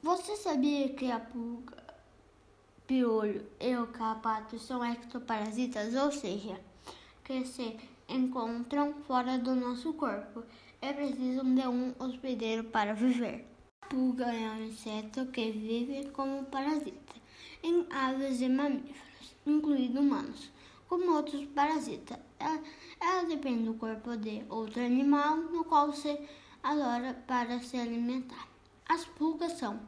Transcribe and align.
Você 0.00 0.36
sabia 0.36 0.90
que 0.90 1.10
a 1.10 1.18
pulga, 1.18 1.82
piolho 2.86 3.44
e 3.58 3.76
o 3.76 3.88
carrapato 3.88 4.56
são 4.56 4.84
ectoparasitas, 4.84 5.92
ou 5.96 6.12
seja, 6.12 6.60
que 7.24 7.44
se 7.44 7.76
encontram 8.08 8.94
fora 9.08 9.36
do 9.36 9.56
nosso 9.56 9.92
corpo 9.94 10.44
e 10.80 10.92
precisam 10.92 11.52
de 11.52 11.66
um 11.66 11.92
hospedeiro 11.98 12.62
para 12.62 12.94
viver? 12.94 13.44
A 13.82 13.88
pulga 13.88 14.32
é 14.32 14.48
um 14.52 14.66
inseto 14.66 15.26
que 15.26 15.50
vive 15.50 16.08
como 16.10 16.44
parasita 16.44 17.14
em 17.64 17.84
aves 17.90 18.40
e 18.40 18.48
mamíferos, 18.48 19.34
incluindo 19.44 20.00
humanos. 20.00 20.48
Como 20.88 21.12
outros 21.12 21.44
parasitas, 21.46 22.18
ela, 22.38 22.62
ela 23.00 23.24
depende 23.24 23.64
do 23.64 23.74
corpo 23.74 24.16
de 24.16 24.44
outro 24.48 24.80
animal 24.80 25.38
no 25.38 25.64
qual 25.64 25.92
se 25.92 26.20
adora 26.62 27.14
para 27.26 27.58
se 27.58 27.76
alimentar. 27.76 28.57
As 28.88 29.04
pulgas 29.04 29.52
são 29.52 29.78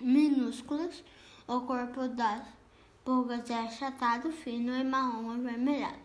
minúsculas, 0.00 1.04
o 1.46 1.60
corpo 1.60 2.08
das 2.08 2.42
pulgas 3.04 3.48
é 3.48 3.60
achatado, 3.60 4.32
fino 4.32 4.74
e 4.76 4.82
marrom 4.82 5.30
avermelhado. 5.30 6.04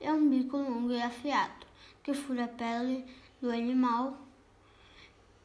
É 0.00 0.12
um 0.12 0.28
bico 0.28 0.56
longo 0.56 0.92
e 0.92 1.02
afiado 1.02 1.66
que 2.04 2.14
fura 2.14 2.44
a 2.44 2.48
pele 2.48 3.04
do 3.40 3.50
animal. 3.50 4.16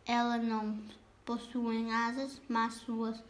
Ela 0.05 0.37
não 0.37 0.77
possui 1.25 1.89
asas, 1.89 2.39
mas 2.47 2.73
suas 2.75 3.23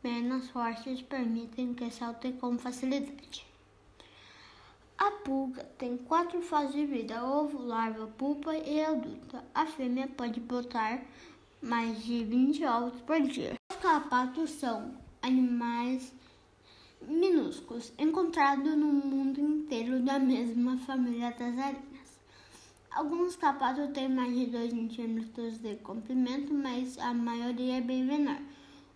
penas 0.00 0.48
fortes 0.48 1.02
permitem 1.02 1.74
que 1.74 1.90
salte 1.90 2.32
com 2.32 2.56
facilidade. 2.56 3.46
A 4.96 5.10
pulga 5.10 5.64
tem 5.76 5.96
quatro 5.98 6.40
fases 6.40 6.74
de 6.74 6.86
vida: 6.86 7.24
ovo, 7.24 7.62
larva, 7.62 8.06
pupa 8.06 8.56
e 8.56 8.82
adulta. 8.82 9.44
A 9.54 9.66
fêmea 9.66 10.08
pode 10.08 10.40
botar 10.40 11.02
mais 11.62 12.02
de 12.04 12.24
20 12.24 12.64
ovos 12.64 13.00
por 13.02 13.20
dia. 13.20 13.54
Os 13.70 13.76
carrapatos 13.78 14.50
são 14.50 14.94
animais 15.22 16.12
minúsculos, 17.02 17.92
encontrados 17.98 18.76
no 18.76 18.86
mundo 18.86 19.40
inteiro 19.40 20.00
da 20.00 20.18
mesma 20.18 20.76
família 20.78 21.30
das 21.30 21.58
aranhas. 21.58 22.20
Alguns 22.90 23.36
carrapatos 23.36 23.90
têm 23.92 24.08
mais 24.08 24.34
de 24.34 24.46
2 24.46 24.70
centímetros 24.70 25.58
de 25.58 25.76
comprimento, 25.76 26.52
mas 26.52 26.98
a 26.98 27.14
maioria 27.14 27.78
é 27.78 27.80
bem 27.80 28.04
menor. 28.04 28.40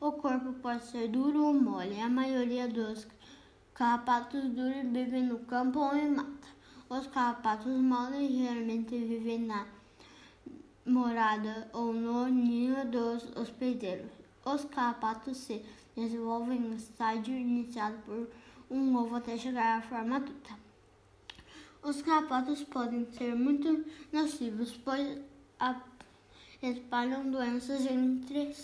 O 0.01 0.13
corpo 0.13 0.53
pode 0.55 0.85
ser 0.87 1.09
duro 1.09 1.45
ou 1.45 1.55
mole. 1.55 2.01
A 2.01 2.09
maioria 2.09 2.67
dos 2.67 3.07
Carrapatos 3.75 4.45
duros 4.51 4.87
vivem 4.93 5.25
no 5.25 5.39
campo 5.41 5.81
ou 5.81 5.97
em 5.97 6.11
mata. 6.11 6.49
Os 6.91 7.07
carrapatos 7.07 7.73
moles 7.81 8.31
geralmente 8.31 8.97
vivem 8.99 9.41
na 9.41 9.67
morada 10.85 11.69
ou 11.73 11.93
no 11.93 12.27
ninho 12.27 12.85
dos 12.87 13.25
hospedeiros. 13.37 14.11
Os 14.45 14.65
carrapatos 14.65 15.37
se 15.37 15.65
desenvolvem 15.97 16.61
no 16.61 16.75
estágio 16.75 17.35
iniciado 17.35 17.97
por 18.05 18.29
um 18.71 18.97
ovo 18.97 19.17
até 19.17 19.37
chegar 19.39 19.79
à 19.79 19.83
forma 19.83 20.17
adulta. 20.17 20.59
Os 21.83 22.01
carrapatos 22.03 22.63
podem 22.65 23.07
ser 23.13 23.35
muito 23.35 23.85
nocivos, 24.13 24.73
pois 24.85 25.19
espalham 26.63 27.31
doenças 27.31 27.87
entre 27.87 28.55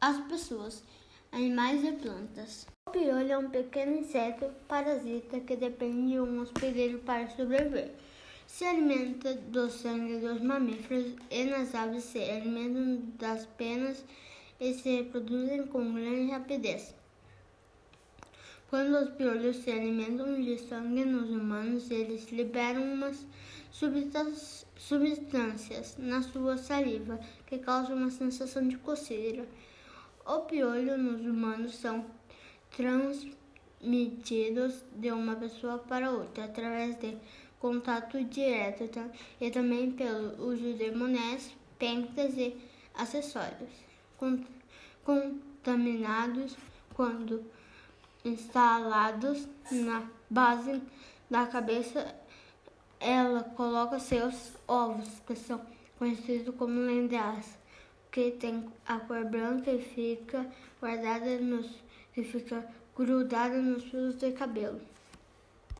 as 0.00 0.20
pessoas, 0.28 0.82
animais 1.30 1.84
e 1.84 1.92
plantas. 1.92 2.66
O 2.88 2.90
piolho 2.90 3.32
é 3.32 3.38
um 3.38 3.50
pequeno 3.50 3.98
inseto 3.98 4.46
parasita 4.66 5.40
que 5.40 5.56
depende 5.56 6.12
de 6.12 6.20
um 6.20 6.40
hospedeiro 6.40 6.98
para 7.00 7.28
sobreviver. 7.28 7.94
Se 8.52 8.64
alimenta 8.64 9.34
do 9.34 9.70
sangue 9.70 10.18
dos 10.18 10.40
mamíferos 10.42 11.14
e 11.30 11.44
nas 11.44 11.72
aves 11.74 12.04
se 12.04 12.18
alimentam 12.18 13.00
das 13.16 13.46
penas 13.46 14.04
e 14.58 14.74
se 14.74 14.96
reproduzem 14.96 15.68
com 15.68 15.94
grande 15.94 16.32
rapidez. 16.32 16.92
Quando 18.68 18.98
os 18.98 19.10
piolhos 19.10 19.58
se 19.58 19.70
alimentam 19.70 20.42
de 20.42 20.58
sangue 20.58 21.04
nos 21.04 21.30
humanos, 21.30 21.92
eles 21.92 22.28
liberam 22.32 22.92
umas 22.92 23.24
substâncias 23.70 25.96
na 25.96 26.20
sua 26.20 26.56
saliva 26.58 27.20
que 27.46 27.58
causam 27.58 27.94
uma 27.96 28.10
sensação 28.10 28.66
de 28.66 28.76
coceira. 28.78 29.46
O 30.26 30.40
piolho 30.40 30.98
nos 30.98 31.20
humanos 31.20 31.76
são 31.76 32.04
transmitidos 32.76 34.84
de 34.96 35.12
uma 35.12 35.36
pessoa 35.36 35.78
para 35.78 36.10
outra 36.10 36.46
através 36.46 36.98
de 36.98 37.16
contato 37.60 38.24
direto 38.24 38.90
e 39.40 39.50
também 39.50 39.92
pelo 39.92 40.50
uso 40.50 40.74
de 40.74 40.90
monés, 40.90 41.54
pentas 41.78 42.36
e 42.36 42.56
acessórios 42.94 43.70
contaminados 45.04 46.56
quando 46.94 47.44
instalados 48.24 49.46
na 49.70 50.06
base 50.28 50.82
da 51.30 51.46
cabeça. 51.46 52.14
Ela 52.98 53.42
coloca 53.42 53.98
seus 53.98 54.52
ovos, 54.68 55.08
que 55.26 55.34
são 55.34 55.60
conhecidos 55.98 56.54
como 56.56 56.80
lendas, 56.80 57.58
que 58.10 58.32
tem 58.32 58.70
a 58.86 58.98
cor 59.00 59.24
branca 59.24 59.70
e 59.70 59.82
fica 59.82 60.46
guardada 60.80 61.38
nos 61.38 61.66
que 62.12 62.24
fica 62.24 62.66
grudada 62.96 63.62
nos 63.62 63.84
fios 63.84 64.16
de 64.16 64.32
cabelo. 64.32 64.80